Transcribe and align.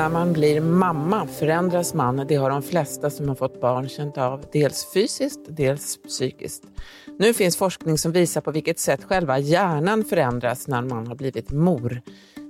När 0.00 0.08
man 0.08 0.32
blir 0.32 0.60
mamma 0.60 1.26
förändras 1.26 1.94
man. 1.94 2.26
Det 2.28 2.34
har 2.34 2.50
de 2.50 2.62
flesta 2.62 3.10
som 3.10 3.28
har 3.28 3.34
fått 3.34 3.60
barn 3.60 3.88
känt 3.88 4.18
av, 4.18 4.44
dels 4.52 4.92
fysiskt, 4.94 5.40
dels 5.48 6.02
psykiskt. 6.02 6.62
Nu 7.18 7.34
finns 7.34 7.56
forskning 7.56 7.98
som 7.98 8.12
visar 8.12 8.40
på 8.40 8.50
vilket 8.50 8.78
sätt 8.78 9.04
själva 9.04 9.38
hjärnan 9.38 10.04
förändras 10.04 10.68
när 10.68 10.82
man 10.82 11.06
har 11.06 11.14
blivit 11.14 11.50
mor. 11.50 12.02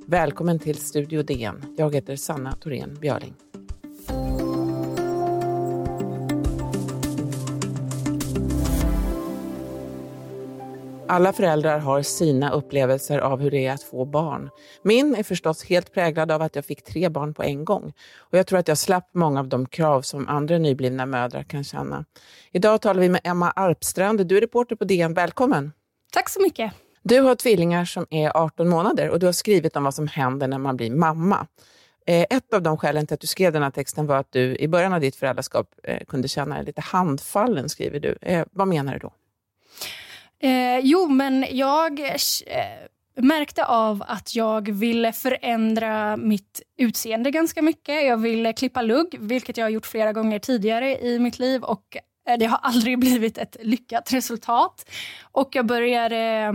Välkommen 0.07 0.59
till 0.59 0.77
Studio 0.77 1.23
DN. 1.23 1.75
Jag 1.79 1.95
heter 1.95 2.17
Sanna 2.17 2.53
Thorén 2.53 2.95
Björling. 3.00 3.35
Alla 11.11 11.32
föräldrar 11.32 11.79
har 11.79 12.03
sina 12.03 12.50
upplevelser 12.50 13.18
av 13.18 13.41
hur 13.41 13.51
det 13.51 13.67
är 13.67 13.73
att 13.73 13.82
få 13.82 14.05
barn. 14.05 14.51
Min 14.82 15.14
är 15.14 15.23
förstås 15.23 15.64
helt 15.64 15.95
präglad 15.95 16.31
av 16.31 16.43
att 16.43 16.57
jag 16.57 16.64
fick 16.64 16.85
tre 16.85 17.09
barn 17.09 17.35
på 17.35 17.43
en 17.43 17.64
gång. 17.64 17.93
Och 18.18 18.39
Jag 18.39 18.46
tror 18.46 18.59
att 18.59 18.68
jag 18.68 18.79
slapp 18.79 19.11
många 19.15 19.41
av 19.41 19.49
de 19.49 19.67
krav 19.67 20.03
som 20.03 20.29
andra 20.29 20.59
nyblivna 20.59 21.07
mödrar 21.07 21.43
kan 21.43 21.65
känna. 21.65 22.04
Idag 22.53 22.81
talar 22.81 23.01
vi 23.01 23.09
med 23.09 23.21
Emma 23.25 23.51
Arpstrand. 23.51 24.27
Du 24.27 24.37
är 24.37 24.41
reporter 24.41 24.77
på 24.77 24.85
DN. 24.85 25.15
Välkommen! 25.15 25.73
Tack 26.13 26.29
så 26.29 26.43
mycket. 26.43 26.73
Du 27.03 27.21
har 27.21 27.35
tvillingar 27.35 27.85
som 27.85 28.07
är 28.11 28.37
18 28.37 28.68
månader 28.68 29.09
och 29.09 29.18
du 29.18 29.27
har 29.27 29.32
skrivit 29.32 29.77
om 29.77 29.85
vad 29.85 29.95
som 29.95 30.09
händer 30.09 30.49
när 30.49 30.59
man 30.59 30.77
blir 30.77 30.90
mamma. 30.90 31.46
Eh, 32.06 32.27
ett 32.31 32.55
av 32.55 32.62
de 32.62 32.77
skälen 32.77 33.06
till 33.06 33.15
att 33.15 33.20
du 33.20 33.27
skrev 33.27 33.53
den 33.53 33.62
här 33.62 33.70
texten 33.70 34.06
var 34.06 34.17
att 34.17 34.33
du 34.33 34.56
i 34.56 34.69
början 34.69 34.92
av 34.92 35.01
ditt 35.01 35.17
föräldraskap 35.17 35.67
eh, 35.83 36.05
kunde 36.09 36.29
känna 36.29 36.55
dig 36.55 36.65
lite 36.65 36.81
handfallen, 36.81 37.69
skriver 37.69 38.01
du. 38.01 38.19
Eh, 38.21 38.47
vad 38.53 38.69
menar 38.69 38.93
du 38.93 38.99
då? 38.99 39.12
Eh, 40.43 40.79
jo, 40.79 41.09
men 41.09 41.47
jag 41.51 42.01
eh, 42.01 42.07
märkte 43.17 43.65
av 43.65 44.05
att 44.07 44.35
jag 44.35 44.71
ville 44.71 45.13
förändra 45.13 46.17
mitt 46.17 46.63
utseende 46.77 47.31
ganska 47.31 47.63
mycket. 47.63 48.07
Jag 48.07 48.17
ville 48.17 48.53
klippa 48.53 48.83
lugg, 48.83 49.17
vilket 49.21 49.57
jag 49.57 49.65
har 49.65 49.71
gjort 49.71 49.87
flera 49.87 50.13
gånger 50.13 50.39
tidigare 50.39 50.99
i 50.99 51.19
mitt 51.19 51.39
liv 51.39 51.63
och 51.63 51.97
eh, 52.29 52.39
det 52.39 52.47
har 52.47 52.59
aldrig 52.63 52.99
blivit 52.99 53.39
ett 53.39 53.57
lyckat 53.61 54.13
resultat. 54.13 54.91
Och 55.33 55.49
jag 55.53 55.67
började 55.67 56.17
eh, 56.17 56.53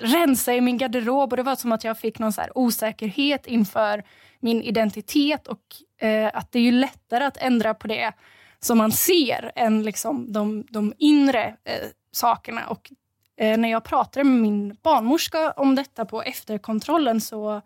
rensa 0.00 0.54
i 0.54 0.60
min 0.60 0.78
garderob 0.78 1.32
och 1.32 1.36
det 1.36 1.42
var 1.42 1.56
som 1.56 1.72
att 1.72 1.84
jag 1.84 1.98
fick 1.98 2.18
någon 2.18 2.32
så 2.32 2.42
osäkerhet 2.54 3.46
inför 3.46 4.04
min 4.40 4.62
identitet 4.62 5.46
och 5.46 5.62
eh, 6.06 6.30
att 6.34 6.52
det 6.52 6.58
är 6.58 6.62
ju 6.62 6.72
lättare 6.72 7.24
att 7.24 7.36
ändra 7.36 7.74
på 7.74 7.86
det 7.88 8.12
som 8.60 8.78
man 8.78 8.92
ser 8.92 9.52
än 9.56 9.82
liksom 9.82 10.32
de, 10.32 10.66
de 10.70 10.92
inre 10.98 11.44
eh, 11.64 11.88
sakerna. 12.12 12.66
Och 12.66 12.92
Eh, 13.38 13.58
när 13.58 13.70
jag 13.70 13.84
pratade 13.84 14.24
med 14.24 14.40
min 14.42 14.76
barnmorska 14.82 15.50
om 15.50 15.74
detta 15.74 16.04
på 16.04 16.22
efterkontrollen 16.22 17.20
så, 17.20 17.62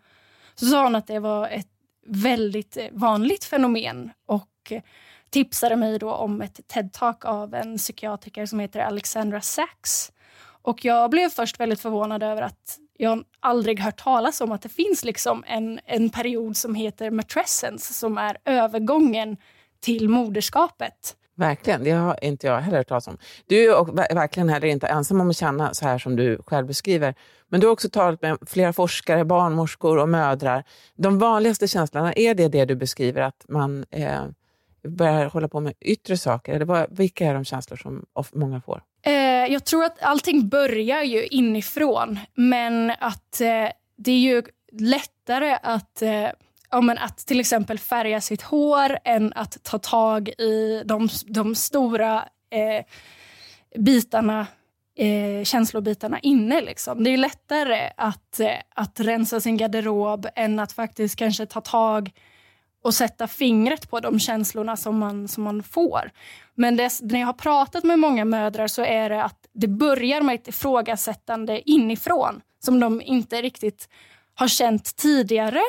så 0.55 0.65
sa 0.65 0.83
hon 0.83 0.95
att 0.95 1.07
det 1.07 1.19
var 1.19 1.47
ett 1.47 1.67
väldigt 2.05 2.77
vanligt 2.91 3.43
fenomen 3.43 4.11
och 4.25 4.73
tipsade 5.29 5.75
mig 5.75 5.99
då 5.99 6.13
om 6.13 6.41
ett 6.41 6.59
TED-talk 6.67 7.25
av 7.25 7.53
en 7.53 7.77
psykiatriker 7.77 8.45
som 8.45 8.59
heter 8.59 8.79
Alexandra 8.79 9.41
Sachs. 9.41 10.11
Och 10.61 10.85
jag 10.85 11.09
blev 11.09 11.29
först 11.29 11.59
väldigt 11.59 11.81
förvånad 11.81 12.23
över 12.23 12.41
att 12.41 12.79
jag 12.97 13.23
aldrig 13.39 13.79
hört 13.79 14.03
talas 14.03 14.41
om 14.41 14.51
att 14.51 14.61
det 14.61 14.69
finns 14.69 15.03
liksom 15.03 15.43
en, 15.47 15.79
en 15.85 16.09
period 16.09 16.57
som 16.57 16.75
heter 16.75 17.11
matrescence 17.11 17.93
som 17.93 18.17
är 18.17 18.37
övergången 18.45 19.37
till 19.79 20.09
moderskapet. 20.09 21.15
Verkligen, 21.35 21.83
det 21.83 21.91
har 21.91 22.23
inte 22.23 22.47
jag 22.47 22.61
heller 22.61 22.77
hört 22.77 22.87
talas 22.87 23.07
om. 23.07 23.17
Du 23.47 23.71
är 23.71 24.15
verkligen 24.15 24.49
heller 24.49 24.67
inte 24.67 24.87
ensam 24.87 25.21
om 25.21 25.29
att 25.29 25.37
känna 25.37 25.73
så 25.73 25.85
här 25.85 25.97
som 25.97 26.15
du 26.15 26.41
själv 26.47 26.67
beskriver. 26.67 27.15
Men 27.49 27.59
du 27.59 27.67
har 27.67 27.71
också 27.71 27.89
talat 27.89 28.21
med 28.21 28.37
flera 28.47 28.73
forskare, 28.73 29.25
barnmorskor 29.25 29.97
och 29.97 30.09
mödrar. 30.09 30.63
De 30.95 31.19
vanligaste 31.19 31.67
känslorna, 31.67 32.13
är 32.13 32.33
det 32.33 32.47
det 32.47 32.65
du 32.65 32.75
beskriver, 32.75 33.21
att 33.21 33.45
man 33.47 33.85
eh, 33.91 34.21
börjar 34.87 35.25
hålla 35.25 35.47
på 35.47 35.59
med 35.59 35.73
yttre 35.79 36.17
saker? 36.17 36.53
Eller 36.53 36.65
vad, 36.65 36.97
vilka 36.97 37.25
är 37.25 37.33
de 37.33 37.45
känslor 37.45 37.77
som 37.77 38.05
många 38.33 38.61
får? 38.61 38.81
Eh, 39.01 39.13
jag 39.53 39.65
tror 39.65 39.83
att 39.83 40.01
allting 40.01 40.49
börjar 40.49 41.03
ju 41.03 41.25
inifrån, 41.25 42.19
men 42.33 42.91
att 42.99 43.41
eh, 43.41 43.69
det 43.95 44.11
är 44.11 44.19
ju 44.19 44.43
lättare 44.71 45.57
att 45.61 46.01
eh, 46.01 46.29
ja, 46.73 46.81
men 46.81 46.97
att 46.97 47.17
till 47.17 47.39
exempel 47.39 47.79
färga 47.79 48.21
sitt 48.21 48.41
hår 48.41 48.97
än 49.03 49.33
att 49.35 49.63
ta 49.63 49.77
tag 49.77 50.29
i 50.29 50.83
de, 50.85 51.09
de 51.25 51.55
stora 51.55 52.15
eh, 52.49 52.85
bitarna 53.79 54.47
eh, 54.97 55.43
känslobitarna 55.43 56.19
inne. 56.19 56.61
Liksom. 56.61 57.03
Det 57.03 57.09
är 57.09 57.17
lättare 57.17 57.89
att, 57.97 58.39
eh, 58.39 58.57
att 58.75 58.99
rensa 58.99 59.39
sin 59.39 59.57
garderob 59.57 60.27
än 60.35 60.59
att 60.59 60.71
faktiskt 60.71 61.15
kanske 61.15 61.45
ta 61.45 61.61
tag 61.61 62.11
och 62.83 62.93
sätta 62.93 63.27
fingret 63.27 63.89
på 63.89 63.99
de 63.99 64.19
känslorna 64.19 64.77
som 64.77 64.97
man, 64.97 65.27
som 65.27 65.43
man 65.43 65.63
får. 65.63 66.11
Men 66.55 66.75
det, 66.75 66.91
när 67.01 67.19
jag 67.19 67.27
har 67.27 67.33
pratat 67.33 67.83
med 67.83 67.99
många 67.99 68.25
mödrar 68.25 68.67
så 68.67 68.81
är 68.81 69.09
det 69.09 69.23
att 69.23 69.47
det 69.53 69.67
börjar 69.67 70.21
med 70.21 70.35
ett 70.35 70.47
ifrågasättande 70.47 71.69
inifrån 71.69 72.41
som 72.59 72.79
de 72.79 73.01
inte 73.01 73.41
riktigt 73.41 73.89
har 74.35 74.47
känt 74.47 74.95
tidigare 74.95 75.61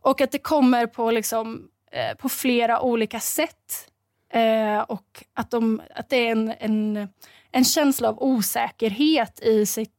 och 0.00 0.20
att 0.20 0.32
det 0.32 0.38
kommer 0.38 0.86
på, 0.86 1.10
liksom, 1.10 1.68
eh, 1.90 2.16
på 2.16 2.28
flera 2.28 2.80
olika 2.80 3.20
sätt. 3.20 3.90
Eh, 4.32 4.80
och 4.80 5.24
att, 5.34 5.50
de, 5.50 5.82
att 5.94 6.08
det 6.08 6.16
är 6.16 6.32
en, 6.32 6.52
en, 6.58 7.08
en 7.52 7.64
känsla 7.64 8.08
av 8.08 8.22
osäkerhet 8.22 9.40
i, 9.40 9.66
sitt, 9.66 9.92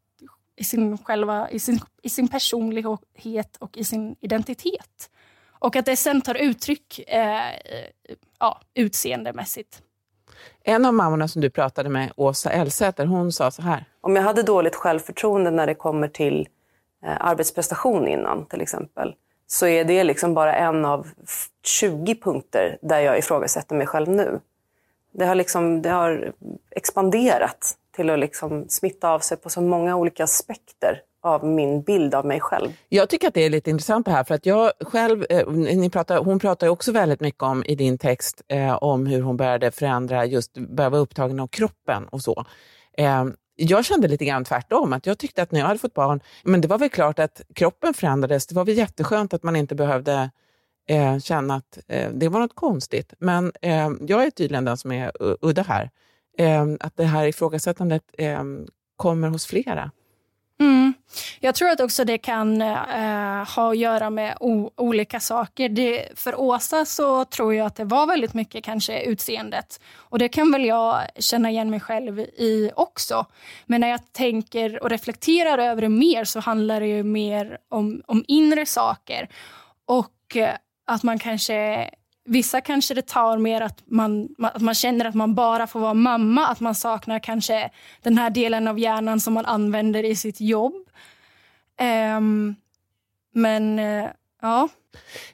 i, 0.55 0.63
sin 0.63 0.97
själva, 0.97 1.49
i, 1.49 1.59
sin, 1.59 1.79
i 2.03 2.09
sin 2.09 2.27
personlighet 2.27 3.57
och 3.59 3.77
i 3.77 3.83
sin 3.83 4.15
identitet. 4.19 5.09
Och 5.59 5.75
att 5.75 5.85
det 5.85 5.95
sen 5.95 6.21
tar 6.21 6.35
uttryck 6.35 6.99
eh, 7.07 7.41
ja, 8.39 8.61
utseendemässigt. 8.73 9.81
En 10.63 10.85
av 10.85 10.93
mammorna 10.93 11.27
som 11.27 11.41
du 11.41 11.49
pratade 11.49 11.89
med, 11.89 12.11
Åsa 12.15 12.51
Elsäter, 12.51 13.05
hon 13.05 13.31
sa 13.31 13.51
så 13.51 13.61
här. 13.61 13.85
Om 14.01 14.15
jag 14.15 14.23
hade 14.23 14.43
dåligt 14.43 14.75
självförtroende 14.75 15.51
när 15.51 15.67
det 15.67 15.75
kommer 15.75 16.07
till 16.07 16.47
eh, 17.05 17.17
arbetsprestation 17.19 18.07
innan 18.07 18.45
till 18.45 18.61
exempel, 18.61 19.15
så 19.47 19.67
är 19.67 19.83
det 19.83 20.03
liksom 20.03 20.33
bara 20.33 20.55
en 20.55 20.85
av 20.85 21.07
20 21.63 22.15
punkter 22.15 22.77
där 22.81 22.99
jag 22.99 23.17
ifrågasätter 23.17 23.75
mig 23.75 23.87
själv 23.87 24.09
nu. 24.09 24.39
Det 25.11 25.25
har, 25.25 25.35
liksom, 25.35 25.81
det 25.81 25.89
har 25.89 26.31
expanderat 26.71 27.77
till 27.95 28.09
att 28.09 28.19
liksom 28.19 28.65
smitta 28.69 29.09
av 29.09 29.19
sig 29.19 29.37
på 29.37 29.49
så 29.49 29.61
många 29.61 29.95
olika 29.95 30.23
aspekter 30.23 31.01
av 31.21 31.45
min 31.45 31.81
bild 31.81 32.15
av 32.15 32.25
mig 32.25 32.39
själv. 32.39 32.69
Jag 32.89 33.09
tycker 33.09 33.27
att 33.27 33.33
det 33.33 33.45
är 33.45 33.49
lite 33.49 33.69
intressant 33.69 34.05
det 34.05 34.11
här, 34.11 34.23
för 34.23 34.35
att 34.35 34.45
jag 34.45 34.71
själv, 34.79 35.25
eh, 35.29 35.47
ni 35.49 35.89
pratar, 35.89 36.17
hon 36.17 36.39
pratar 36.39 36.67
också 36.67 36.91
väldigt 36.91 37.19
mycket 37.19 37.43
om 37.43 37.63
i 37.65 37.75
din 37.75 37.97
text 37.97 38.41
eh, 38.47 38.83
om 38.83 39.05
hur 39.05 39.21
hon 39.21 39.37
började 39.37 39.71
förändra, 39.71 40.25
just 40.25 40.53
börja 40.57 40.89
vara 40.89 41.01
upptagen 41.01 41.39
av 41.39 41.47
kroppen 41.47 42.07
och 42.07 42.21
så. 42.21 42.45
Eh, 42.97 43.25
jag 43.57 43.85
kände 43.85 44.07
lite 44.07 44.25
grann 44.25 44.43
tvärtom, 44.43 44.93
att 44.93 45.05
jag 45.05 45.17
tyckte 45.17 45.41
att 45.41 45.51
när 45.51 45.59
jag 45.59 45.67
hade 45.67 45.79
fått 45.79 45.93
barn, 45.93 46.19
men 46.43 46.61
det 46.61 46.67
var 46.67 46.77
väl 46.77 46.89
klart 46.89 47.19
att 47.19 47.41
kroppen 47.53 47.93
förändrades. 47.93 48.47
Det 48.47 48.55
var 48.55 48.65
väl 48.65 48.77
jätteskönt 48.77 49.33
att 49.33 49.43
man 49.43 49.55
inte 49.55 49.75
behövde 49.75 50.29
eh, 50.89 51.19
känna 51.19 51.55
att 51.55 51.79
eh, 51.87 52.11
det 52.11 52.29
var 52.29 52.39
något 52.39 52.55
konstigt. 52.55 53.13
Men 53.19 53.51
eh, 53.61 53.91
jag 54.07 54.23
är 54.23 54.29
tydligen 54.29 54.65
den 54.65 54.77
som 54.77 54.91
är 54.91 55.11
udda 55.41 55.61
här. 55.61 55.89
Eh, 56.37 56.65
att 56.79 56.97
det 56.97 57.03
här 57.03 57.25
ifrågasättandet 57.27 58.03
eh, 58.17 58.43
kommer 58.95 59.27
hos 59.27 59.45
flera. 59.45 59.91
Jag 61.39 61.55
tror 61.55 61.69
att 61.69 61.81
också 61.81 62.03
det 62.05 62.17
kan 62.17 62.61
eh, 62.61 63.55
ha 63.55 63.71
att 63.71 63.77
göra 63.77 64.09
med 64.09 64.37
olika 64.75 65.19
saker. 65.19 65.69
Det, 65.69 66.07
för 66.15 66.39
Åsa 66.39 66.85
så 66.85 67.25
tror 67.25 67.53
jag 67.53 67.67
att 67.67 67.75
det 67.75 67.85
var 67.85 68.07
väldigt 68.07 68.33
mycket 68.33 68.63
kanske 68.63 69.01
utseendet. 69.01 69.79
Och 69.95 70.19
det 70.19 70.29
kan 70.29 70.51
väl 70.51 70.65
jag 70.65 71.01
känna 71.19 71.49
igen 71.49 71.69
mig 71.69 71.79
själv 71.79 72.19
i 72.19 72.71
också. 72.75 73.25
Men 73.65 73.81
när 73.81 73.89
jag 73.89 74.13
tänker 74.13 74.83
och 74.83 74.89
reflekterar 74.89 75.57
över 75.57 75.81
det 75.81 75.89
mer 75.89 76.23
så 76.23 76.39
handlar 76.39 76.79
det 76.79 76.87
ju 76.87 77.03
mer 77.03 77.57
om, 77.69 78.01
om 78.05 78.25
inre 78.27 78.65
saker. 78.65 79.29
Och 79.85 80.35
eh, 80.35 80.55
att 80.87 81.03
man 81.03 81.19
kanske 81.19 81.89
Vissa 82.29 82.61
kanske 82.61 82.93
det 82.93 83.07
tar 83.07 83.37
mer 83.37 83.61
att 83.61 83.83
man, 83.85 84.27
att 84.37 84.61
man 84.61 84.75
känner 84.75 85.05
att 85.05 85.15
man 85.15 85.35
bara 85.35 85.67
får 85.67 85.79
vara 85.79 85.93
mamma, 85.93 86.47
att 86.47 86.59
man 86.59 86.75
saknar 86.75 87.19
kanske 87.19 87.69
den 88.01 88.17
här 88.17 88.29
delen 88.29 88.67
av 88.67 88.79
hjärnan 88.79 89.19
som 89.19 89.33
man 89.33 89.45
använder 89.45 90.05
i 90.05 90.15
sitt 90.15 90.41
jobb. 90.41 90.73
Um, 92.17 92.55
men 93.33 93.79
uh, 93.79 94.05
ja. 94.41 94.69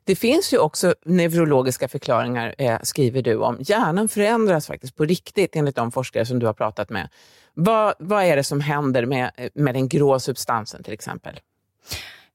Det 0.04 0.16
finns 0.16 0.54
ju 0.54 0.57
också 0.57 0.95
neurologiska 1.06 1.88
förklaringar, 1.88 2.56
eh, 2.57 2.80
skriver 2.84 3.22
du 3.22 3.36
om. 3.36 3.57
Hjärnan 3.60 4.10
förändras 4.10 4.68
faktiskt 4.68 4.95
på 4.95 5.06
riktigt 5.06 5.56
enligt 5.56 5.75
de 5.75 5.92
forskare 5.92 6.25
som 6.25 6.40
du 6.40 6.45
har 6.45 6.54
pratat 6.54 6.90
med. 6.90 7.10
Vad, 7.54 7.94
vad 8.00 8.24
är 8.24 8.36
det 8.36 8.44
som 8.44 8.62
händer 8.62 9.06
med, 9.06 9.31
med 9.54 9.75
den 9.75 9.88
grå 9.88 10.19
substansen 10.19 10.84
till 10.84 10.94
exempel? 10.94 11.40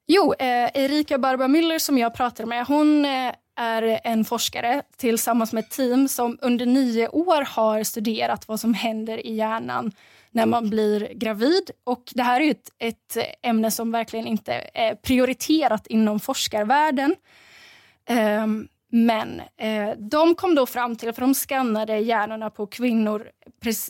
Jo, 0.07 0.35
eh, 0.39 0.71
Erika 0.75 1.19
Barbara 1.19 1.49
Müller 1.49 1.79
som 1.79 1.99
jag 1.99 2.15
pratade 2.15 2.49
med, 2.49 2.67
hon 2.67 3.05
eh, 3.05 3.33
är 3.59 4.01
en 4.05 4.25
forskare 4.25 4.83
tillsammans 4.97 5.53
med 5.53 5.65
ett 5.65 5.71
team 5.71 6.09
som 6.09 6.39
under 6.43 6.67
nio 6.67 7.09
år 7.09 7.43
har 7.43 7.85
studerat 7.85 8.49
vad 8.49 8.61
som 8.61 8.75
händer 8.75 9.27
i 9.27 9.35
hjärnan 9.35 9.93
när 10.31 10.47
man 10.47 10.71
blir 10.71 11.13
gravid. 11.15 11.71
Och 11.85 12.13
Det 12.15 12.23
här 12.23 12.41
är 12.41 12.51
ett, 12.51 12.71
ett 12.79 13.17
ämne 13.43 13.71
som 13.71 13.93
verkligen 13.93 14.27
inte 14.27 14.71
är 14.75 14.95
prioriterat 14.95 15.87
inom 15.87 16.21
forskarvärlden. 16.21 17.15
Um, 18.43 18.69
men 18.91 19.41
eh, 19.57 19.91
de 19.99 20.35
kom 20.35 20.55
då 20.55 20.67
fram 20.67 20.97
till, 20.97 21.13
för 21.13 21.21
de 21.21 21.35
skannade 21.35 21.99
hjärnorna 21.99 22.51
på 22.51 22.67
kvinnor 22.67 23.31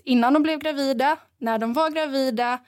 innan 0.05 0.33
de 0.33 0.43
blev 0.43 0.59
gravida, 0.59 1.17
när 1.39 1.59
de 1.59 1.73
var 1.73 1.91
gravida, 1.91 2.59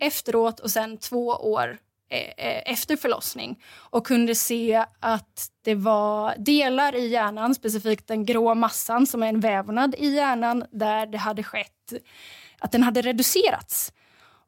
efteråt 0.00 0.60
och 0.60 0.70
sen 0.70 0.98
två 0.98 1.26
år 1.26 1.78
Eh, 2.10 2.46
eh, 2.46 2.62
efter 2.72 2.96
förlossning 2.96 3.62
och 3.90 4.06
kunde 4.06 4.34
se 4.34 4.84
att 5.00 5.50
det 5.64 5.74
var 5.74 6.34
delar 6.38 6.94
i 6.94 7.08
hjärnan, 7.08 7.54
specifikt 7.54 8.08
den 8.08 8.24
grå 8.24 8.54
massan 8.54 9.06
som 9.06 9.22
är 9.22 9.28
en 9.28 9.40
vävnad 9.40 9.94
i 9.98 10.08
hjärnan 10.08 10.64
där 10.70 11.06
det 11.06 11.18
hade 11.18 11.42
skett 11.42 11.92
att 12.58 12.72
den 12.72 12.82
hade 12.82 13.02
reducerats. 13.02 13.92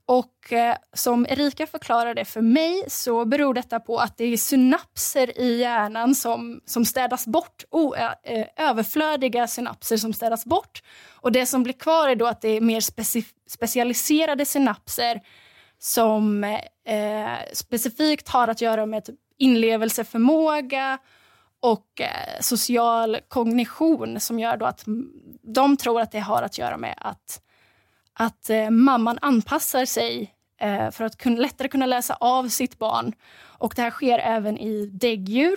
Och 0.06 0.52
eh, 0.52 0.76
som 0.92 1.26
Erika 1.26 1.66
förklarade 1.66 2.24
för 2.24 2.40
mig 2.40 2.84
så 2.88 3.24
beror 3.24 3.54
detta 3.54 3.80
på 3.80 3.98
att 3.98 4.16
det 4.18 4.24
är 4.24 4.36
synapser 4.36 5.40
i 5.40 5.60
hjärnan 5.60 6.14
som, 6.14 6.60
som 6.66 6.84
städas 6.84 7.26
bort, 7.26 7.64
o, 7.70 7.94
eh, 7.94 8.46
överflödiga 8.56 9.46
synapser 9.46 9.96
som 9.96 10.12
städas 10.12 10.44
bort. 10.44 10.82
Och 11.12 11.32
det 11.32 11.46
som 11.46 11.62
blir 11.62 11.74
kvar 11.74 12.08
är 12.08 12.16
då 12.16 12.26
att 12.26 12.40
det 12.40 12.48
är 12.48 12.60
mer 12.60 12.80
speci 12.80 13.24
specialiserade 13.46 14.46
synapser 14.46 15.20
som 15.80 16.44
eh, 16.44 17.38
specifikt 17.52 18.28
har 18.28 18.48
att 18.48 18.60
göra 18.60 18.86
med 18.86 19.04
typ 19.04 19.16
inlevelseförmåga 19.38 20.98
och 21.60 22.00
eh, 22.00 22.40
social 22.40 23.18
kognition 23.28 24.20
som 24.20 24.38
gör 24.38 24.56
då 24.56 24.66
att 24.66 24.84
de 25.42 25.76
tror 25.76 26.00
att 26.00 26.12
det 26.12 26.20
har 26.20 26.42
att 26.42 26.58
göra 26.58 26.76
med 26.76 26.94
att 26.96 27.42
att 28.12 28.50
eh, 28.50 28.70
mamman 28.70 29.18
anpassar 29.22 29.84
sig 29.84 30.34
eh, 30.60 30.90
för 30.90 31.04
att 31.04 31.16
kun, 31.16 31.36
lättare 31.36 31.68
kunna 31.68 31.86
läsa 31.86 32.14
av 32.14 32.48
sitt 32.48 32.78
barn. 32.78 33.12
Och 33.42 33.72
Det 33.76 33.82
här 33.82 33.90
sker 33.90 34.18
även 34.18 34.58
i 34.58 34.86
däggdjur, 34.86 35.56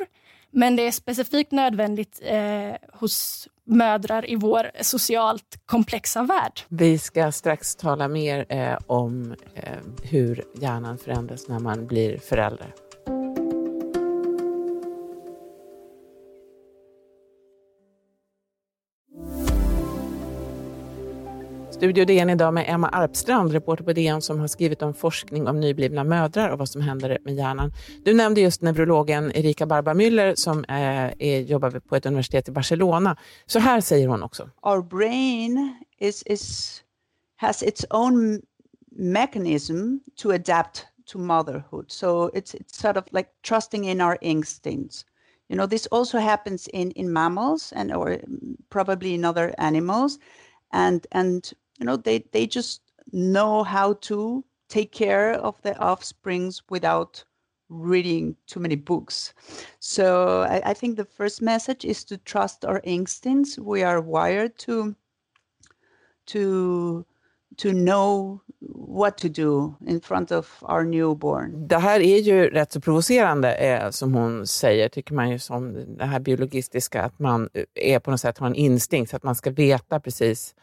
men 0.54 0.76
det 0.76 0.88
är 0.88 0.92
specifikt 0.92 1.52
nödvändigt 1.52 2.20
eh, 2.24 2.76
hos 2.94 3.48
mödrar 3.66 4.30
i 4.30 4.36
vår 4.36 4.72
socialt 4.82 5.60
komplexa 5.66 6.24
värld. 6.24 6.62
Vi 6.68 6.98
ska 6.98 7.32
strax 7.32 7.76
tala 7.76 8.08
mer 8.08 8.46
eh, 8.50 8.78
om 8.88 9.36
eh, 9.56 9.78
hur 10.04 10.44
hjärnan 10.62 10.98
förändras 10.98 11.48
när 11.48 11.60
man 11.60 11.88
blir 11.88 12.18
förälder. 12.18 12.68
Studio 21.84 22.06
DN 22.06 22.30
idag 22.30 22.54
med 22.54 22.66
Emma 22.68 22.88
Arpstrand, 22.88 23.52
reporter 23.52 23.84
på 23.84 23.94
DN 23.94 24.22
som 24.22 24.40
har 24.40 24.48
skrivit 24.48 24.82
om 24.82 24.94
forskning 24.94 25.48
om 25.48 25.60
nyblivna 25.60 26.04
mödrar 26.04 26.50
och 26.50 26.60
vad 26.60 26.70
som 26.70 26.82
händer 26.82 27.18
med 27.24 27.36
hjärnan. 27.36 27.72
Du 28.04 28.14
nämnde 28.14 28.42
just 28.42 28.62
neurologen 28.62 29.32
Erika 29.36 29.66
Barba-Müller 29.66 30.36
som 30.36 30.64
eh, 30.64 31.12
är, 31.20 31.40
jobbar 31.40 31.80
på 31.80 31.96
ett 31.96 32.06
universitet 32.06 32.50
i 32.50 32.52
Barcelona. 32.52 33.18
Så 33.46 33.60
här 33.60 33.82
säger 33.82 34.08
hon 34.08 34.24
också. 34.24 34.50
Our 34.62 34.82
brain 34.82 35.76
is, 36.00 36.24
is, 36.26 36.82
has 37.36 37.64
its 37.64 37.86
own 37.90 38.42
mechanism 38.92 39.98
to 40.22 40.32
adapt 40.32 40.86
to 41.06 41.20
motherhood. 41.20 41.86
So 41.88 42.30
it's, 42.30 42.56
it's 42.56 42.82
sort 42.82 42.98
of 42.98 43.04
like 43.12 43.30
trusting 43.48 43.86
in 43.86 44.02
our 44.02 44.18
instincts. 44.22 45.06
You 45.50 45.58
know, 45.58 45.70
this 45.70 45.88
also 45.88 46.18
happens 46.18 46.68
in, 46.68 46.92
in 46.92 47.14
mammals 47.14 47.74
and 47.76 47.94
or 47.94 48.18
probably 48.70 49.14
in 49.14 49.26
other 49.26 49.54
animals. 49.58 50.20
And, 50.72 51.06
and 51.12 51.54
you 51.80 51.86
know 51.86 51.98
they 51.98 52.20
they 52.32 52.48
just 52.48 52.82
know 53.12 53.64
how 53.64 53.94
to 53.94 54.44
take 54.70 54.92
care 54.92 55.34
of 55.34 55.62
their 55.62 55.76
offsprings 55.80 56.62
without 56.70 57.24
reading 57.70 58.36
too 58.48 58.60
many 58.60 58.76
books. 58.76 59.34
So 59.80 60.42
I, 60.42 60.72
I, 60.72 60.74
think 60.74 60.98
the 60.98 61.06
first 61.06 61.42
message 61.42 61.86
is 61.86 62.04
to 62.06 62.18
trust 62.18 62.66
our 62.66 62.82
instincts. 62.84 63.58
We 63.58 63.84
are 63.84 64.02
wired 64.02 64.58
to 64.60 64.96
to 66.28 67.06
to 67.58 67.72
know 67.72 68.42
what 68.60 69.18
to 69.18 69.30
do 69.30 69.76
in 69.88 70.02
front 70.02 70.32
of 70.32 70.48
our 70.62 70.84
newborn. 70.84 71.68
Det 71.68 71.78
här 71.78 72.00
är 72.00 72.20
ju 72.20 72.50
rätt 72.50 72.72
så 72.72 72.82
provocerande, 72.82 73.56
eh, 73.56 73.90
som 73.90 74.14
hon 74.14 74.48
säger, 74.48 74.90
tycker 74.90 75.14
man 75.14 75.30
ju 75.30 75.40
som 75.40 75.86
det 75.98 76.06
här 76.06 76.20
biologistiska, 76.20 77.04
att 77.04 77.20
man 77.20 77.50
eh, 77.54 77.64
är 77.74 78.00
på 78.00 78.12
något 78.12 78.20
sätt 78.20 78.38
har 78.38 78.48
en 78.48 78.56
instinkt, 78.56 79.14
att 79.14 79.24
man 79.24 79.36
ska 79.36 79.52
veta 79.52 80.00
precis 80.00 80.56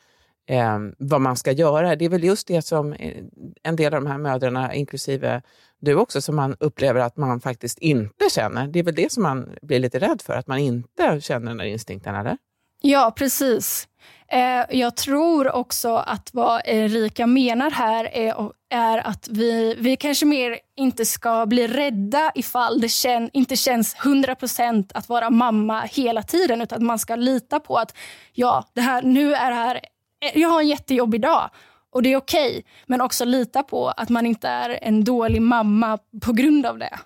eh, 0.50 0.78
vad 0.98 1.20
man 1.20 1.36
ska 1.36 1.52
göra. 1.52 1.96
Det 1.96 2.04
är 2.04 2.08
väl 2.08 2.24
just 2.24 2.46
det 2.46 2.62
som 2.62 2.92
eh, 2.92 3.16
en 3.62 3.76
del 3.76 3.94
av 3.94 4.00
de 4.02 4.10
här 4.10 4.18
mödrarna, 4.18 4.74
inklusive 4.74 5.42
du 5.80 5.94
också, 5.94 6.20
som 6.20 6.36
man 6.36 6.56
upplever 6.60 7.00
att 7.00 7.16
man 7.16 7.40
faktiskt 7.40 7.78
inte 7.78 8.24
känner. 8.30 8.66
Det 8.66 8.78
är 8.78 8.82
väl 8.82 8.94
det 8.94 9.12
som 9.12 9.22
man 9.22 9.48
blir 9.62 9.78
lite 9.78 9.98
rädd 9.98 10.22
för, 10.22 10.32
att 10.32 10.46
man 10.46 10.58
inte 10.58 11.20
känner 11.20 11.46
den 11.46 11.56
där 11.56 11.64
instinkten, 11.64 12.14
eller? 12.14 12.36
Ja, 12.82 13.12
precis. 13.16 13.88
Eh, 14.28 14.78
jag 14.78 14.96
tror 14.96 15.54
också 15.54 15.94
att 15.94 16.30
vad 16.32 16.62
Erika 16.64 17.26
menar 17.26 17.70
här 17.70 18.04
är, 18.04 18.50
är 18.70 18.98
att 18.98 19.28
vi, 19.28 19.74
vi 19.78 19.96
kanske 19.96 20.26
mer 20.26 20.58
inte 20.76 21.04
ska 21.04 21.46
bli 21.46 21.68
rädda 21.68 22.32
ifall 22.34 22.80
det 22.80 22.88
kän, 22.88 23.30
inte 23.32 23.56
känns 23.56 23.96
100% 23.96 24.90
att 24.94 25.08
vara 25.08 25.30
mamma 25.30 25.80
hela 25.80 26.22
tiden, 26.22 26.62
utan 26.62 26.76
att 26.76 26.82
man 26.82 26.98
ska 26.98 27.16
lita 27.16 27.60
på 27.60 27.76
att 27.76 27.96
ja, 28.32 28.64
det 28.74 28.80
här, 28.80 29.02
nu 29.02 29.34
är 29.34 29.50
det 29.50 29.56
här 29.56 29.80
Eh, 30.20 30.38
jag 30.40 30.48
har 30.48 30.60
en 30.60 30.68
jättejobbig 30.68 31.20
dag 31.20 31.50
och 31.90 32.02
det 32.02 32.12
är 32.12 32.16
okej. 32.16 32.50
Okay, 32.50 32.62
men 32.86 33.00
också 33.00 33.24
lita 33.24 33.62
på 33.62 33.88
att 33.88 34.08
man 34.08 34.26
inte 34.26 34.48
är 34.48 34.78
en 34.82 35.04
dålig 35.04 35.42
mamma 35.42 35.98
på 36.20 36.32
grund 36.32 36.66
av 36.66 36.78
det. 36.78 36.98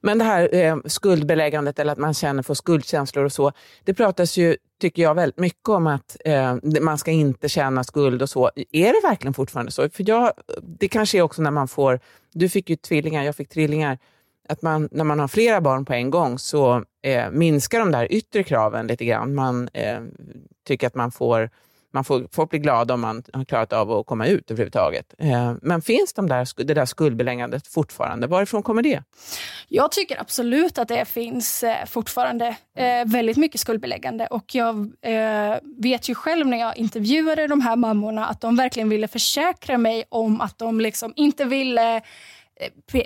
Men 0.00 0.18
det 0.18 0.24
här 0.24 0.54
eh, 0.54 0.76
skuldbeläggandet 0.84 1.78
eller 1.78 1.92
att 1.92 1.98
man 1.98 2.14
känner 2.14 2.42
för 2.42 2.54
skuldkänslor 2.54 3.24
och 3.24 3.32
så. 3.32 3.52
Det 3.84 3.94
pratas 3.94 4.36
ju, 4.36 4.56
tycker 4.80 5.02
jag, 5.02 5.14
väldigt 5.14 5.38
mycket 5.38 5.68
om 5.68 5.86
att 5.86 6.16
eh, 6.24 6.56
man 6.80 6.98
ska 6.98 7.10
inte 7.10 7.48
känna 7.48 7.84
skuld 7.84 8.22
och 8.22 8.30
så. 8.30 8.50
Är 8.72 8.86
det 8.86 9.08
verkligen 9.08 9.34
fortfarande 9.34 9.72
så? 9.72 9.90
För 9.90 10.08
jag, 10.08 10.32
det 10.62 10.88
kanske 10.88 11.18
är 11.18 11.22
också 11.22 11.42
när 11.42 11.50
man 11.50 11.68
får, 11.68 12.00
du 12.32 12.48
fick 12.48 12.70
ju 12.70 12.76
tvillingar, 12.76 13.22
jag 13.22 13.36
fick 13.36 13.48
trillingar, 13.48 13.98
att 14.48 14.62
man, 14.62 14.88
när 14.92 15.04
man 15.04 15.18
har 15.18 15.28
flera 15.28 15.60
barn 15.60 15.84
på 15.84 15.92
en 15.92 16.10
gång 16.10 16.38
så 16.38 16.84
eh, 17.02 17.30
minskar 17.30 17.78
de 17.78 17.92
där 17.92 18.12
yttre 18.12 18.42
kraven 18.42 18.86
lite 18.86 19.04
grann. 19.04 19.34
Man 19.34 19.68
eh, 19.72 20.00
tycker 20.66 20.86
att 20.86 20.94
man 20.94 21.12
får 21.12 21.50
man 21.96 22.04
får, 22.04 22.28
folk 22.32 22.50
blir 22.50 22.60
glada 22.60 22.94
om 22.94 23.00
man 23.00 23.22
har 23.32 23.44
klarat 23.44 23.72
av 23.72 23.92
att 23.92 24.06
komma 24.06 24.26
ut 24.26 24.50
överhuvudtaget. 24.50 25.14
Eh, 25.18 25.54
men 25.62 25.82
finns 25.82 26.12
de 26.12 26.28
där, 26.28 26.64
det 26.64 26.74
där 26.74 26.86
skuldbeläggandet 26.86 27.66
fortfarande? 27.66 28.26
Varifrån 28.26 28.62
kommer 28.62 28.82
det? 28.82 29.02
Jag 29.68 29.92
tycker 29.92 30.20
absolut 30.20 30.78
att 30.78 30.88
det 30.88 31.04
finns 31.04 31.62
eh, 31.62 31.86
fortfarande 31.86 32.56
eh, 32.76 33.04
väldigt 33.06 33.36
mycket 33.36 33.60
skuldbeläggande. 33.60 34.26
Och 34.26 34.54
jag 34.54 34.92
vet 35.78 36.08
ju 36.08 36.14
själv 36.14 36.46
när 36.46 36.58
jag 36.58 36.76
intervjuade 36.76 37.46
de 37.46 37.60
här 37.60 37.76
mammorna 37.76 38.26
att 38.26 38.40
de 38.40 38.56
verkligen 38.56 38.88
ville 38.88 39.08
försäkra 39.08 39.78
mig 39.78 40.04
om 40.08 40.40
att 40.40 40.58
de 40.58 40.80
liksom 40.80 41.12
inte 41.16 41.44
ville 41.44 42.02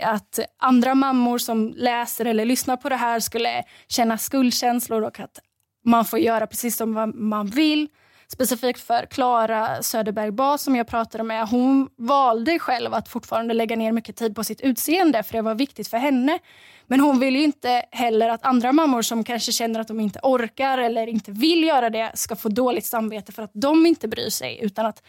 att 0.03 0.39
andra 0.59 0.95
mammor 0.95 1.39
som 1.39 1.75
läser 1.77 2.25
eller 2.25 2.45
lyssnar 2.45 2.77
på 2.77 2.89
det 2.89 2.97
här 2.97 3.21
skulle 3.21 3.65
känna 3.89 4.19
skuldkänslor 4.19 5.03
och 5.03 5.21
att 5.21 5.39
man 5.85 6.05
får 6.05 6.19
göra 6.19 6.47
precis 6.47 6.77
som 6.77 7.13
man 7.15 7.47
vill 7.47 7.89
specifikt 8.33 8.81
för 8.81 9.07
Klara 9.07 9.83
Söderberg 9.83 10.31
Bas 10.31 10.63
som 10.63 10.77
jag 10.77 10.87
pratade 10.87 11.25
med. 11.25 11.49
Hon 11.49 11.89
valde 11.97 12.59
själv 12.59 12.95
att 12.95 13.09
fortfarande 13.09 13.55
lägga 13.55 13.77
ner 13.77 13.93
mycket 13.93 14.17
tid 14.17 14.35
på 14.35 14.45
sitt 14.45 14.61
utseende 14.61 15.23
för 15.23 15.33
det 15.33 15.43
var 15.43 15.55
viktigt 15.55 15.89
för 15.89 15.97
henne. 15.97 16.39
Men 16.87 17.01
hon 17.01 17.19
vill 17.19 17.37
inte 17.37 17.85
heller 17.91 18.29
att 18.29 18.45
andra 18.45 18.73
mammor 18.73 19.03
som 19.03 19.25
kanske 19.25 19.53
känner 19.53 19.81
att 19.81 19.89
de 19.89 20.01
inte 20.01 20.21
orkar 20.23 20.79
eller 20.79 21.07
inte 21.07 21.33
vill 21.33 21.65
göra 21.65 21.91
det 21.91 22.13
ska 22.15 22.37
få 22.37 22.49
dåligt 22.49 22.87
samvete 22.87 23.33
för 23.33 23.43
att 23.43 23.51
de 23.55 23.87
inte 23.87 24.09
bryr 24.09 24.31
sig. 24.31 24.59
Utan 24.63 24.87
att, 24.87 25.03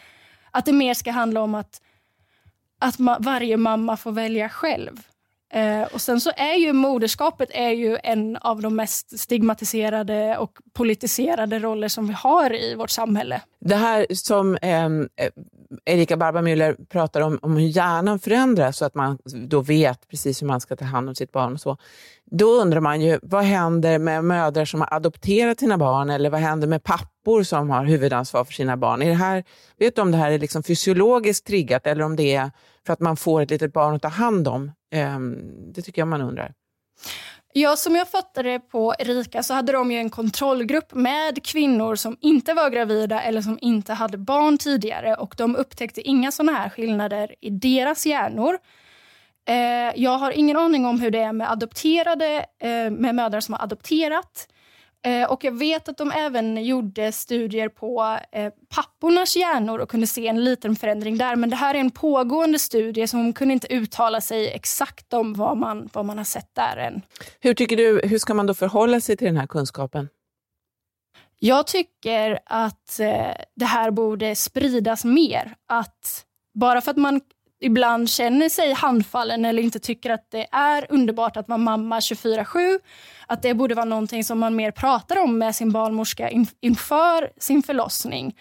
att 0.52 0.66
det 0.66 0.74
mer 0.74 0.94
ska 0.94 1.12
handla 1.12 1.42
om 1.42 1.56
att, 1.56 1.82
att 2.80 3.00
ma 3.00 3.18
varje 3.20 3.58
mamma 3.58 3.98
får 3.98 4.12
välja 4.12 4.50
själv. 4.50 5.02
Eh, 5.54 5.84
och 5.84 6.02
sen 6.02 6.22
så 6.22 6.32
är 6.36 6.56
ju 6.56 6.74
moderskapet 6.74 7.50
är 7.54 7.70
ju 7.70 7.98
en 8.04 8.38
av 8.38 8.62
de 8.62 8.76
mest 8.76 9.20
stigmatiserade 9.20 10.38
och 10.38 10.52
politiserade 10.74 11.60
roller 11.60 11.88
som 11.88 12.08
vi 12.08 12.14
har 12.14 12.54
i 12.56 12.76
vårt 12.76 12.90
samhälle. 12.90 13.42
Det 13.60 13.76
här 13.76 14.06
som 14.10 14.56
eh, 14.56 14.90
Erika 15.86 16.16
Barba-Müller 16.16 16.76
pratar 16.90 17.22
om, 17.22 17.40
om 17.42 17.58
hur 17.58 17.68
hjärnan 17.68 18.20
förändras 18.20 18.78
så 18.78 18.86
att 18.86 18.96
man 18.96 19.18
då 19.48 19.62
vet 19.62 20.08
precis 20.08 20.42
hur 20.42 20.48
man 20.48 20.62
ska 20.62 20.76
ta 20.76 20.86
hand 20.86 21.10
om 21.10 21.16
sitt 21.16 21.32
barn 21.32 21.54
och 21.54 21.62
så. 21.62 21.78
Då 22.32 22.46
undrar 22.46 22.80
man 22.80 23.02
ju, 23.02 23.20
vad 23.22 23.44
händer 23.44 24.00
med 24.00 24.24
mödrar 24.24 24.66
som 24.66 24.82
har 24.82 24.94
adopterat 24.94 25.60
sina 25.60 25.78
barn 25.78 26.10
eller 26.10 26.30
vad 26.30 26.40
händer 26.40 26.68
med 26.68 26.84
pappor 26.84 27.44
som 27.44 27.70
har 27.70 27.86
huvudansvar 27.86 28.44
för 28.44 28.54
sina 28.54 28.78
barn? 28.78 29.02
Är 29.02 29.10
det 29.10 29.16
här, 29.16 29.44
vet 29.78 29.96
du 29.96 30.02
om 30.02 30.12
det 30.12 30.18
här 30.18 30.32
är 30.32 30.40
liksom 30.40 30.64
fysiologiskt 30.64 31.48
triggat 31.48 31.88
eller 31.88 32.04
om 32.04 32.16
det 32.16 32.36
är 32.36 32.52
för 32.86 32.94
att 32.94 33.00
man 33.00 33.18
får 33.18 33.42
ett 33.42 33.50
litet 33.50 33.74
barn 33.74 33.96
att 33.96 34.02
ta 34.02 34.08
hand 34.08 34.48
om? 34.48 34.72
Ehm, 34.92 35.38
det 35.74 35.82
tycker 35.82 36.02
jag 36.02 36.08
man 36.08 36.22
undrar. 36.22 36.54
Ja, 37.54 37.76
som 37.76 37.96
jag 37.96 38.10
fattade 38.10 38.60
på 38.60 38.96
Erika 39.00 39.44
så 39.44 39.54
hade 39.54 39.72
de 39.72 39.92
ju 39.92 39.98
en 39.98 40.10
kontrollgrupp 40.10 40.94
med 40.94 41.46
kvinnor 41.46 41.96
som 41.96 42.18
inte 42.22 42.54
var 42.54 42.70
gravida 42.70 43.22
eller 43.22 43.42
som 43.42 43.58
inte 43.62 43.94
hade 43.94 44.18
barn 44.18 44.58
tidigare 44.58 45.16
och 45.16 45.34
de 45.38 45.56
upptäckte 45.56 46.02
inga 46.02 46.32
sådana 46.32 46.52
här 46.52 46.70
skillnader 46.70 47.36
i 47.42 47.50
deras 47.50 48.06
hjärnor. 48.06 48.58
Eh, 49.48 50.02
jag 50.02 50.18
har 50.18 50.32
ingen 50.32 50.58
aning 50.58 50.86
om 50.86 51.00
hur 51.00 51.12
det 51.12 51.20
är 51.20 51.34
med 51.34 51.52
adopterade, 51.52 52.46
eh, 52.60 52.92
med 52.92 53.16
mödrar 53.16 53.40
som 53.40 53.54
har 53.54 53.64
adopterat. 53.64 54.48
Eh, 55.04 55.32
och 55.32 55.44
jag 55.44 55.52
vet 55.52 55.90
att 55.90 55.98
de 55.98 56.12
även 56.12 56.66
gjorde 56.66 57.12
studier 57.12 57.70
på 57.70 58.20
eh, 58.32 58.54
pappornas 58.70 59.36
hjärnor 59.36 59.80
och 59.80 59.90
kunde 59.90 60.08
se 60.08 60.28
en 60.28 60.44
liten 60.44 60.76
förändring 60.76 61.18
där. 61.18 61.36
Men 61.36 61.50
det 61.50 61.56
här 61.56 61.76
är 61.76 61.80
en 61.80 61.92
pågående 61.92 62.60
studie 62.60 63.08
så 63.08 63.18
hon 63.18 63.34
kunde 63.34 63.54
inte 63.54 63.74
uttala 63.74 64.22
sig 64.22 64.52
exakt 64.52 65.14
om 65.14 65.34
vad 65.34 65.58
man, 65.58 65.90
vad 65.94 66.06
man 66.06 66.18
har 66.18 66.26
sett 66.26 66.56
där 66.56 66.78
än. 66.78 67.02
Hur 67.40 67.54
tycker 67.54 67.78
du, 67.78 68.02
hur 68.04 68.18
ska 68.18 68.34
man 68.34 68.48
då 68.48 68.54
förhålla 68.54 69.02
sig 69.02 69.18
till 69.18 69.28
den 69.28 69.38
här 69.38 69.48
kunskapen? 69.48 70.10
Jag 71.40 71.68
tycker 71.68 72.40
att 72.46 73.00
eh, 73.00 73.32
det 73.56 73.66
här 73.66 73.92
borde 73.92 74.36
spridas 74.36 75.06
mer. 75.06 75.56
Att 75.68 76.26
bara 76.54 76.82
för 76.82 76.92
att 76.92 76.98
man 76.98 77.22
ibland 77.62 78.10
känner 78.10 78.50
sig 78.50 78.74
handfallen 78.74 79.46
eller 79.46 79.64
inte 79.64 79.80
tycker 79.80 80.10
att 80.10 80.32
det 80.32 80.48
är 80.52 80.86
underbart 80.90 81.38
att 81.38 81.48
vara 81.48 81.58
mamma 81.58 82.00
24-7, 82.00 82.80
att 83.28 83.42
det 83.42 83.54
borde 83.54 83.76
vara 83.76 83.86
någonting 83.86 84.24
som 84.24 84.40
man 84.40 84.56
mer 84.56 84.72
pratar 84.72 85.24
om 85.24 85.38
med 85.38 85.56
sin 85.56 85.72
barnmorska 85.72 86.30
inför 86.62 87.32
sin 87.38 87.64
förlossning. 87.64 88.36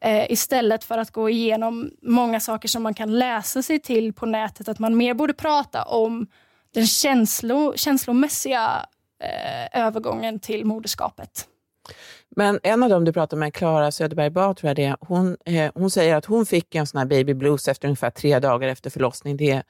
Eh, 0.00 0.32
istället 0.32 0.84
för 0.84 0.98
att 0.98 1.10
gå 1.10 1.30
igenom 1.30 1.90
många 2.02 2.40
saker 2.40 2.68
som 2.68 2.82
man 2.82 2.94
kan 2.94 3.18
läsa 3.18 3.62
sig 3.62 3.78
till 3.78 4.12
på 4.12 4.26
nätet. 4.26 4.68
Att 4.68 4.78
man 4.78 4.96
mer 4.96 5.14
borde 5.14 5.34
prata 5.34 5.82
om 5.82 6.26
den 6.74 6.86
känslo, 6.86 7.72
känslomässiga 7.76 8.86
eh, 9.22 9.82
övergången 9.82 10.40
till 10.40 10.64
moderskapet. 10.64 11.48
Men 12.36 12.60
en 12.62 12.82
av 12.82 12.88
dem 12.88 13.04
du 13.04 13.12
pratade 13.12 13.40
med, 13.40 13.54
Klara 13.54 13.92
Söderberg 13.92 14.30
Bad, 14.30 14.56
tror 14.56 14.68
jag 14.68 14.76
det 14.76 14.96
hon, 15.00 15.36
eh, 15.44 15.72
hon 15.74 15.90
säger 15.90 16.16
att 16.16 16.24
hon 16.24 16.46
fick 16.46 16.74
en 16.74 16.86
sån 16.86 16.98
här 16.98 17.06
baby 17.06 17.34
blues 17.34 17.68
efter 17.68 17.88
ungefär 17.88 18.10
tre 18.10 18.38
dagar 18.38 18.68
efter 18.68 18.90
förlossning. 18.90 19.36
Det, 19.36 19.62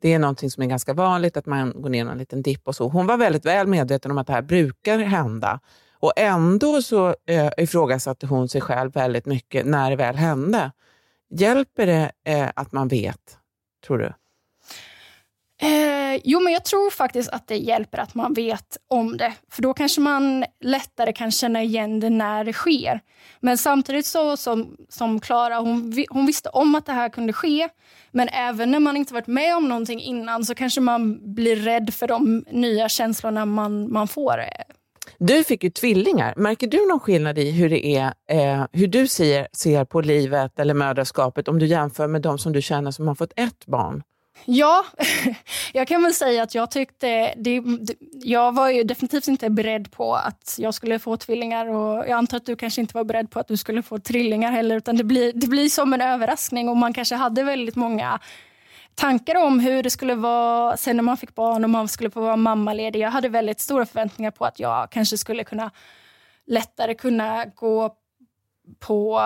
det 0.00 0.12
är 0.12 0.18
någonting 0.18 0.50
som 0.50 0.62
är 0.62 0.66
ganska 0.66 0.92
vanligt, 0.92 1.36
att 1.36 1.46
man 1.46 1.82
går 1.82 1.90
ner 1.90 2.06
en 2.06 2.18
liten 2.18 2.42
dipp 2.42 2.68
och 2.68 2.76
så. 2.76 2.88
Hon 2.88 3.06
var 3.06 3.16
väldigt 3.16 3.46
väl 3.46 3.66
medveten 3.66 4.10
om 4.10 4.18
att 4.18 4.26
det 4.26 4.32
här 4.32 4.42
brukar 4.42 4.98
hända. 4.98 5.60
Och 6.00 6.12
ändå 6.16 6.82
så 6.82 7.14
eh, 7.26 7.50
ifrågasatte 7.56 8.26
hon 8.26 8.48
sig 8.48 8.60
själv 8.60 8.92
väldigt 8.92 9.26
mycket 9.26 9.66
när 9.66 9.90
det 9.90 9.96
väl 9.96 10.16
hände. 10.16 10.72
Hjälper 11.30 11.86
det 11.86 12.12
eh, 12.24 12.48
att 12.56 12.72
man 12.72 12.88
vet, 12.88 13.38
tror 13.86 13.98
du? 13.98 14.12
Eh, 15.66 15.97
Eh, 16.08 16.20
jo, 16.24 16.40
men 16.40 16.52
jag 16.52 16.64
tror 16.64 16.90
faktiskt 16.90 17.30
att 17.30 17.48
det 17.48 17.56
hjälper 17.56 17.98
att 17.98 18.14
man 18.14 18.34
vet 18.34 18.76
om 18.88 19.16
det. 19.16 19.32
För 19.50 19.62
då 19.62 19.74
kanske 19.74 20.00
man 20.00 20.44
lättare 20.60 21.12
kan 21.12 21.30
känna 21.30 21.62
igen 21.62 22.00
det 22.00 22.10
när 22.10 22.44
det 22.44 22.52
sker. 22.52 23.00
Men 23.40 23.58
samtidigt 23.58 24.06
så 24.06 24.36
som, 24.36 24.76
som 24.88 25.20
Klara, 25.20 25.58
hon, 25.58 26.04
hon 26.10 26.26
visste 26.26 26.48
om 26.48 26.74
att 26.74 26.86
det 26.86 26.92
här 26.92 27.08
kunde 27.08 27.32
ske. 27.32 27.68
Men 28.10 28.28
även 28.28 28.70
när 28.70 28.80
man 28.80 28.96
inte 28.96 29.14
varit 29.14 29.26
med 29.26 29.56
om 29.56 29.68
någonting 29.68 30.00
innan 30.00 30.44
så 30.44 30.54
kanske 30.54 30.80
man 30.80 31.34
blir 31.34 31.56
rädd 31.56 31.94
för 31.94 32.06
de 32.08 32.44
nya 32.50 32.88
känslorna 32.88 33.46
man, 33.46 33.92
man 33.92 34.08
får. 34.08 34.40
Du 35.18 35.44
fick 35.44 35.64
ju 35.64 35.70
tvillingar. 35.70 36.34
Märker 36.36 36.66
du 36.66 36.88
någon 36.88 37.00
skillnad 37.00 37.38
i 37.38 37.50
hur 37.50 37.70
det 37.70 37.86
är, 37.86 38.12
eh, 38.30 38.66
hur 38.72 38.86
du 38.86 39.08
ser, 39.08 39.48
ser 39.52 39.84
på 39.84 40.00
livet 40.00 40.58
eller 40.58 40.74
mödraskapet 40.74 41.48
om 41.48 41.58
du 41.58 41.66
jämför 41.66 42.06
med 42.06 42.22
de 42.22 42.38
som 42.38 42.52
du 42.52 42.62
känner 42.62 42.90
som 42.90 43.08
har 43.08 43.14
fått 43.14 43.32
ett 43.36 43.66
barn? 43.66 44.02
Ja, 44.44 44.84
jag 45.72 45.88
kan 45.88 46.02
väl 46.02 46.14
säga 46.14 46.42
att 46.42 46.54
jag 46.54 46.70
tyckte... 46.70 47.34
Det, 47.36 47.62
jag 48.12 48.54
var 48.54 48.68
ju 48.68 48.82
definitivt 48.82 49.28
inte 49.28 49.50
beredd 49.50 49.92
på 49.92 50.14
att 50.14 50.54
jag 50.58 50.74
skulle 50.74 50.98
få 50.98 51.16
tvillingar 51.16 51.66
och 51.66 51.96
jag 51.96 52.10
antar 52.10 52.36
att 52.36 52.46
du 52.46 52.56
kanske 52.56 52.80
inte 52.80 52.94
var 52.94 53.04
beredd 53.04 53.30
på 53.30 53.40
att 53.40 53.48
du 53.48 53.56
skulle 53.56 53.82
få 53.82 53.98
trillingar 53.98 54.52
heller 54.52 54.76
utan 54.76 54.96
det 54.96 55.04
blir, 55.04 55.32
det 55.32 55.46
blir 55.46 55.68
som 55.68 55.94
en 55.94 56.00
överraskning 56.00 56.68
och 56.68 56.76
man 56.76 56.92
kanske 56.92 57.14
hade 57.14 57.42
väldigt 57.42 57.76
många 57.76 58.18
tankar 58.94 59.34
om 59.34 59.60
hur 59.60 59.82
det 59.82 59.90
skulle 59.90 60.14
vara 60.14 60.76
sen 60.76 60.96
när 60.96 61.02
man 61.02 61.16
fick 61.16 61.34
barn 61.34 61.64
och 61.64 61.70
man 61.70 61.88
skulle 61.88 62.10
få 62.10 62.20
vara 62.20 62.36
mammaledig. 62.36 63.00
Jag 63.00 63.10
hade 63.10 63.28
väldigt 63.28 63.60
stora 63.60 63.86
förväntningar 63.86 64.30
på 64.30 64.44
att 64.44 64.60
jag 64.60 64.90
kanske 64.90 65.18
skulle 65.18 65.44
kunna 65.44 65.70
lättare 66.46 66.94
kunna 66.94 67.44
gå 67.44 67.94
på 68.78 69.20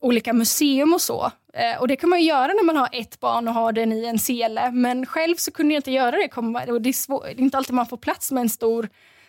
olika 0.00 0.32
museum 0.32 0.94
och 0.94 1.00
så. 1.00 1.30
Eh, 1.54 1.80
och 1.80 1.88
Det 1.88 1.96
kan 1.96 2.10
man 2.10 2.22
göra 2.22 2.46
när 2.46 2.64
man 2.64 2.76
har 2.76 2.88
ett 2.92 3.20
barn 3.20 3.48
och 3.48 3.54
har 3.54 3.72
den 3.72 3.92
i 3.92 4.04
en 4.04 4.18
sele. 4.18 4.70
Men 4.70 5.06
själv 5.06 5.36
så 5.36 5.50
kunde 5.50 5.74
jag 5.74 5.78
inte 5.78 5.90
göra 5.90 6.10
det. 6.10 6.72
Och 6.72 6.82
det, 6.82 6.88
är 6.88 6.92
svår, 6.92 7.24
det 7.24 7.30
är 7.30 7.40
inte 7.40 7.56
alltid 7.56 7.74
man 7.74 7.86
får 7.86 7.96
plats 7.96 8.32
med 8.32 8.40
en 8.40 8.48
stor 8.48 8.88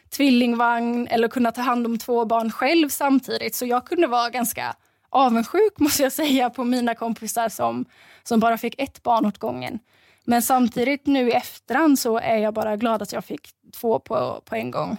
tvillingvagn 0.10 1.08
eller 1.08 1.28
kunna 1.28 1.52
ta 1.52 1.62
hand 1.62 1.86
om 1.86 1.98
två 1.98 2.26
barn 2.26 2.52
själv 2.52 2.90
samtidigt. 2.90 3.56
Så 3.56 3.66
jag 3.66 3.86
kunde 3.86 4.08
vara 4.08 4.30
ganska 4.30 4.76
avundsjuk 5.10 5.74
måste 5.80 6.04
jag 6.04 6.12
säga 6.12 6.50
på 6.50 6.64
mina 6.64 6.96
kompisar 6.96 7.50
som, 7.50 7.86
som 8.24 8.40
bara 8.40 8.58
fick 8.58 8.82
ett 8.82 9.04
barn 9.04 9.26
åt 9.26 9.38
gången. 9.38 9.80
Men 10.26 10.42
samtidigt 10.42 11.06
nu 11.06 11.30
i 11.30 11.32
efterhand 11.32 12.00
så 12.00 12.18
är 12.18 12.38
jag 12.38 12.54
bara 12.54 12.78
glad 12.78 13.02
att 13.02 13.14
jag 13.14 13.26
fick 13.26 13.50
två 13.82 14.00
på, 14.00 14.42
på 14.46 14.56
en 14.56 14.72
gång. 14.72 14.98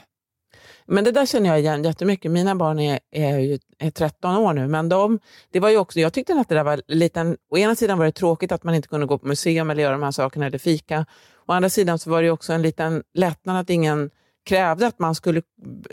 Men 0.86 1.04
det 1.04 1.12
där 1.12 1.26
känner 1.26 1.50
jag 1.50 1.60
igen 1.60 1.84
jättemycket. 1.84 2.30
Mina 2.30 2.54
barn 2.54 2.78
är, 2.78 3.00
är, 3.10 3.38
ju, 3.38 3.58
är 3.78 3.90
13 3.90 4.36
år 4.36 4.52
nu, 4.52 4.68
men 4.68 4.88
de, 4.88 5.18
det 5.50 5.60
var 5.60 5.68
ju 5.68 5.76
också, 5.76 6.00
jag 6.00 6.12
tyckte 6.12 6.34
att 6.34 6.48
det 6.48 6.54
där 6.54 6.64
var 6.64 6.82
lite... 6.86 7.36
Å 7.50 7.58
ena 7.58 7.74
sidan 7.74 7.98
var 7.98 8.04
det 8.04 8.12
tråkigt 8.12 8.52
att 8.52 8.64
man 8.64 8.74
inte 8.74 8.88
kunde 8.88 9.06
gå 9.06 9.18
på 9.18 9.26
museum 9.26 9.70
eller 9.70 9.82
göra 9.82 9.92
de 9.92 10.02
här 10.02 10.10
sakerna 10.10 10.46
eller 10.46 10.58
fika. 10.58 11.06
Å 11.46 11.52
andra 11.52 11.70
sidan 11.70 11.98
så 11.98 12.10
var 12.10 12.22
det 12.22 12.30
också 12.30 12.52
en 12.52 12.62
liten 12.62 13.02
lättnad 13.14 13.56
att 13.56 13.70
ingen 13.70 14.10
krävde 14.44 14.86
att 14.86 14.98
man 14.98 15.14
skulle 15.14 15.42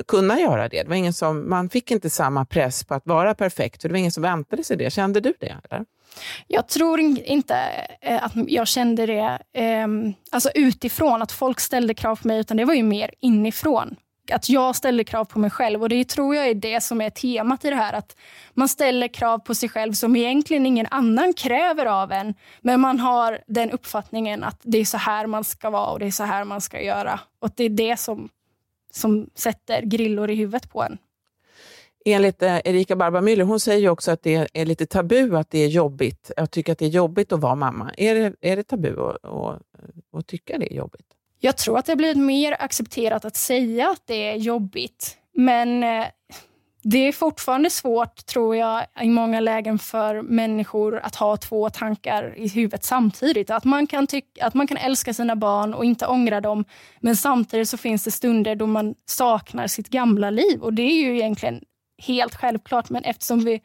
kunna 0.07 0.39
göra 0.39 0.69
det. 0.69 0.83
det 0.83 0.89
var 0.89 0.95
ingen 0.95 1.13
som, 1.13 1.49
man 1.49 1.69
fick 1.69 1.91
inte 1.91 2.09
samma 2.09 2.45
press 2.45 2.83
på 2.83 2.93
att 2.93 3.05
vara 3.05 3.35
perfekt, 3.35 3.81
för 3.81 3.89
det 3.89 3.93
var 3.93 3.99
ingen 3.99 4.11
som 4.11 4.23
väntade 4.23 4.63
sig 4.63 4.77
det. 4.77 4.93
Kände 4.93 5.19
du 5.19 5.33
det? 5.39 5.57
Eller? 5.69 5.85
Jag 6.47 6.67
tror 6.67 6.99
inte 6.99 7.55
eh, 8.01 8.23
att 8.23 8.31
jag 8.35 8.67
kände 8.67 9.05
det 9.05 9.39
ehm, 9.53 10.13
alltså 10.31 10.49
utifrån, 10.55 11.21
att 11.21 11.31
folk 11.31 11.59
ställde 11.59 11.93
krav 11.93 12.15
på 12.15 12.27
mig, 12.27 12.39
utan 12.39 12.57
det 12.57 12.65
var 12.65 12.73
ju 12.73 12.83
mer 12.83 13.11
inifrån 13.19 13.95
att 14.31 14.49
jag 14.49 14.75
ställer 14.75 15.03
krav 15.03 15.25
på 15.25 15.39
mig 15.39 15.49
själv. 15.49 15.81
Och 15.81 15.89
Det 15.89 16.07
tror 16.07 16.35
jag 16.35 16.47
är 16.47 16.53
det 16.53 16.81
som 16.81 17.01
är 17.01 17.09
temat 17.09 17.65
i 17.65 17.69
det 17.69 17.75
här. 17.75 17.93
Att 17.93 18.15
Man 18.53 18.69
ställer 18.69 19.07
krav 19.07 19.39
på 19.39 19.55
sig 19.55 19.69
själv 19.69 19.93
som 19.93 20.15
egentligen 20.15 20.65
ingen 20.65 20.87
annan 20.91 21.33
kräver 21.33 21.85
av 21.85 22.11
en. 22.11 22.33
Men 22.61 22.79
man 22.79 22.99
har 22.99 23.39
den 23.47 23.71
uppfattningen 23.71 24.43
att 24.43 24.59
det 24.63 24.77
är 24.77 24.85
så 24.85 24.97
här 24.97 25.27
man 25.27 25.43
ska 25.43 25.69
vara 25.69 25.91
och 25.91 25.99
det 25.99 26.07
är 26.07 26.11
så 26.11 26.23
här 26.23 26.43
man 26.43 26.61
ska 26.61 26.81
göra. 26.81 27.19
Och 27.39 27.49
Det 27.55 27.63
är 27.63 27.69
det 27.69 27.99
som, 27.99 28.29
som 28.91 29.29
sätter 29.35 29.81
grillor 29.81 30.29
i 30.29 30.35
huvudet 30.35 30.71
på 30.71 30.83
en. 30.83 30.97
Enligt 32.05 32.41
eh, 32.41 32.57
Erika 32.65 32.95
Barba 32.95 33.43
hon 33.43 33.59
säger 33.59 33.89
också 33.89 34.11
att 34.11 34.23
det 34.23 34.47
är 34.53 34.65
lite 34.65 34.85
tabu 34.85 35.37
att 35.37 35.49
det 35.49 35.59
är 35.59 35.67
jobbigt. 35.67 36.31
Jag 36.37 36.51
tycker 36.51 36.71
att 36.71 36.77
det 36.79 36.85
är 36.85 36.89
jobbigt 36.89 37.31
att 37.31 37.39
vara 37.39 37.55
mamma. 37.55 37.91
Är 37.97 38.15
det, 38.15 38.35
är 38.41 38.55
det 38.55 38.63
tabu 38.63 39.01
att, 39.01 39.25
att, 39.25 39.61
att 40.13 40.27
tycka 40.27 40.57
det 40.57 40.73
är 40.73 40.77
jobbigt? 40.77 41.18
Jag 41.39 41.57
tror 41.57 41.77
att 41.77 41.85
det 41.85 41.91
har 41.91 41.97
blivit 41.97 42.17
mer 42.17 42.55
accepterat 42.59 43.25
att 43.25 43.35
säga 43.35 43.89
att 43.89 44.01
det 44.05 44.29
är 44.29 44.35
jobbigt. 44.35 45.17
Men 45.33 45.83
eh, 45.83 46.05
det 46.83 46.97
är 46.97 47.11
fortfarande 47.11 47.69
svårt, 47.69 48.25
tror 48.25 48.55
jag, 48.55 48.85
i 49.01 49.09
många 49.09 49.39
lägen 49.39 49.79
för 49.79 50.21
människor 50.21 50.99
att 50.99 51.15
ha 51.15 51.37
två 51.37 51.69
tankar 51.69 52.33
i 52.37 52.47
huvudet 52.47 52.83
samtidigt. 52.83 53.49
Att 53.49 53.63
man 53.63 53.87
kan, 53.87 54.07
tycka, 54.07 54.45
att 54.45 54.53
man 54.53 54.67
kan 54.67 54.77
älska 54.77 55.13
sina 55.13 55.35
barn 55.35 55.73
och 55.73 55.85
inte 55.85 56.07
ångra 56.07 56.41
dem, 56.41 56.65
men 56.99 57.15
samtidigt 57.15 57.69
så 57.69 57.77
finns 57.77 58.03
det 58.03 58.11
stunder 58.11 58.55
då 58.55 58.65
man 58.65 58.95
saknar 59.05 59.67
sitt 59.67 59.89
gamla 59.89 60.29
liv. 60.29 60.61
Och 60.61 60.73
Det 60.73 60.81
är 60.81 61.01
ju 61.01 61.15
egentligen 61.15 61.61
helt 61.97 62.35
självklart, 62.35 62.89
men 62.89 63.03
eftersom 63.03 63.39
vi, 63.39 63.61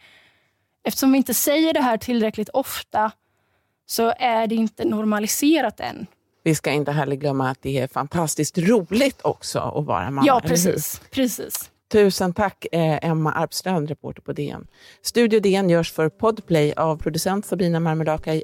eftersom 0.84 1.12
vi 1.12 1.18
inte 1.18 1.34
säger 1.34 1.72
det 1.72 1.82
här 1.82 1.96
tillräckligt 1.96 2.48
ofta 2.48 3.10
så 3.86 4.12
är 4.18 4.46
det 4.46 4.54
inte 4.54 4.84
normaliserat 4.84 5.80
än. 5.80 6.06
Vi 6.44 6.54
ska 6.54 6.70
inte 6.70 6.92
heller 6.92 7.16
glömma 7.16 7.50
att 7.50 7.62
det 7.62 7.78
är 7.78 7.86
fantastiskt 7.86 8.58
roligt 8.58 9.20
också 9.22 9.58
att 9.58 9.84
vara 9.84 10.10
mamma. 10.10 10.26
Ja, 10.26 10.40
precis. 10.44 11.00
precis. 11.10 11.70
Tusen 11.92 12.32
tack 12.32 12.66
eh, 12.72 12.98
Emma 13.02 13.32
Arpstrand, 13.32 13.88
reporter 13.88 14.22
på 14.22 14.32
DN. 14.32 14.66
Studio 15.02 15.40
DN 15.40 15.70
görs 15.70 15.92
för 15.92 16.08
Podplay 16.08 16.72
av 16.72 16.96
producent 16.96 17.46
Sabina 17.46 17.80
Marmelaka, 17.80 18.34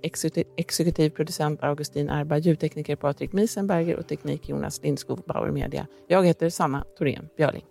exekutiv 0.56 1.10
producent 1.10 1.62
Augustin 1.62 2.10
Arba, 2.10 2.36
ljudtekniker 2.36 2.96
Patrik 2.96 3.32
Miesenberger 3.32 3.96
och 3.96 4.08
teknik 4.08 4.48
Jonas 4.48 4.80
Lindskog, 4.82 5.22
Bauer 5.26 5.50
Media. 5.50 5.86
Jag 6.08 6.26
heter 6.26 6.50
Sanna 6.50 6.84
Thorén 6.98 7.28
Björling. 7.36 7.64